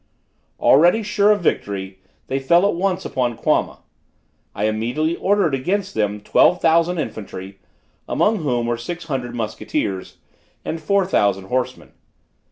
Already 0.59 1.03
sure 1.03 1.29
of 1.29 1.41
victory, 1.41 1.99
they 2.25 2.39
fell 2.39 2.67
at 2.67 2.73
once 2.73 3.05
upon 3.05 3.37
Quama. 3.37 3.81
I 4.55 4.63
immediately 4.63 5.15
ordered 5.15 5.53
against 5.53 5.93
them 5.93 6.21
twelve 6.21 6.59
thousand 6.59 6.97
infantry, 6.97 7.59
among 8.09 8.37
whom 8.37 8.65
were 8.65 8.77
six 8.77 9.05
hundred 9.05 9.35
musketeers, 9.35 10.17
and 10.65 10.81
four 10.81 11.05
thousand 11.05 11.49
horsemen. 11.49 11.91